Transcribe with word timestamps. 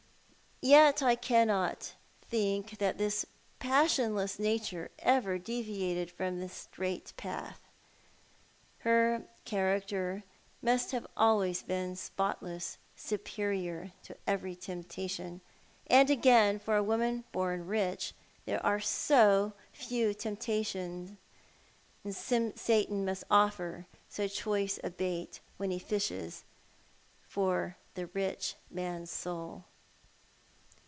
Yet, 0.63 1.01
I 1.01 1.15
cannot 1.15 1.95
think 2.29 2.77
that 2.77 2.99
this 2.99 3.25
passionless 3.57 4.37
nature 4.37 4.91
ever 4.99 5.39
deviated 5.39 6.11
from 6.11 6.39
the 6.39 6.47
straight 6.47 7.13
path. 7.17 7.59
Her 8.81 9.25
character 9.43 10.23
must 10.61 10.91
have 10.91 11.07
always 11.17 11.63
been 11.63 11.95
spotless; 11.95 12.77
superior 12.95 13.91
to 14.03 14.15
every 14.27 14.55
temptation. 14.55 15.41
And, 15.87 16.11
again, 16.11 16.59
for 16.59 16.75
a 16.77 16.83
woman 16.83 17.23
born 17.31 17.65
ricli 17.67 18.13
there 18.45 18.63
are 18.63 18.79
so 18.79 19.53
few 19.73 20.13
temptations. 20.13 21.17
Satan 22.11 23.03
must 23.03 23.23
offer 23.31 23.87
so 24.09 24.27
choice 24.27 24.79
a 24.83 24.91
bait 24.91 25.39
when 25.57 25.71
he 25.71 25.79
fishes 25.79 26.43
for 27.23 27.77
the 27.95 28.05
rich 28.13 28.53
man's 28.69 29.09
soul. 29.09 29.63